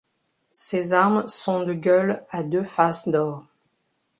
[0.53, 3.45] Ses armes sont de gueules à deux fasces d'or.